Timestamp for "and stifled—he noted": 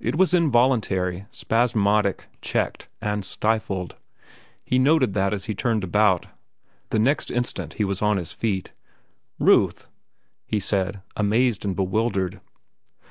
3.02-5.12